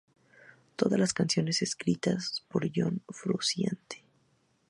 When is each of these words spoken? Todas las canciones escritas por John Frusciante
Todas 0.77 0.99
las 0.99 1.13
canciones 1.13 1.61
escritas 1.61 2.43
por 2.47 2.67
John 2.75 3.03
Frusciante 3.09 4.03